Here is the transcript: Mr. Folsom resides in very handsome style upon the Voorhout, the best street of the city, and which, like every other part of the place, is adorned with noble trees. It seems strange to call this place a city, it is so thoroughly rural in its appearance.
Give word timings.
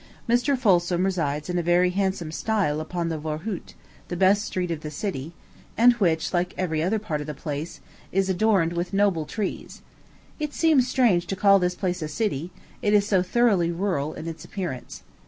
Mr. 0.27 0.57
Folsom 0.57 1.03
resides 1.05 1.47
in 1.47 1.61
very 1.61 1.91
handsome 1.91 2.31
style 2.31 2.81
upon 2.81 3.09
the 3.09 3.19
Voorhout, 3.19 3.75
the 4.07 4.17
best 4.17 4.43
street 4.43 4.71
of 4.71 4.81
the 4.81 4.89
city, 4.89 5.31
and 5.77 5.93
which, 5.97 6.33
like 6.33 6.55
every 6.57 6.81
other 6.81 6.97
part 6.97 7.21
of 7.21 7.27
the 7.27 7.35
place, 7.35 7.81
is 8.11 8.27
adorned 8.27 8.73
with 8.73 8.93
noble 8.93 9.27
trees. 9.27 9.83
It 10.39 10.55
seems 10.55 10.87
strange 10.87 11.27
to 11.27 11.35
call 11.35 11.59
this 11.59 11.75
place 11.75 12.01
a 12.01 12.07
city, 12.07 12.49
it 12.81 12.95
is 12.95 13.05
so 13.07 13.21
thoroughly 13.21 13.69
rural 13.69 14.15
in 14.15 14.27
its 14.27 14.43
appearance. 14.43 15.03